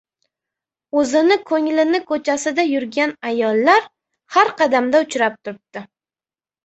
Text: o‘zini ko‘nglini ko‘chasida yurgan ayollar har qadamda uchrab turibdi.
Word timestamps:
o‘zini 1.01 1.35
ko‘nglini 1.51 1.99
ko‘chasida 2.11 2.65
yurgan 2.69 3.13
ayollar 3.33 3.87
har 4.37 4.53
qadamda 4.63 5.07
uchrab 5.09 5.37
turibdi. 5.43 5.85